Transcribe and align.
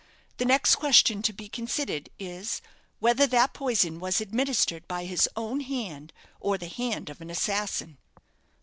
The 0.37 0.45
next 0.45 0.77
question 0.77 1.21
to 1.21 1.31
be 1.31 1.47
considered 1.47 2.09
is, 2.17 2.63
whether 2.97 3.27
that 3.27 3.53
poison 3.53 3.99
was 3.99 4.19
administered 4.19 4.87
by 4.87 5.05
his 5.05 5.29
own 5.35 5.59
hand, 5.59 6.11
or 6.39 6.57
the 6.57 6.69
hand 6.69 7.11
of 7.11 7.21
an 7.21 7.29
assassin." 7.29 7.99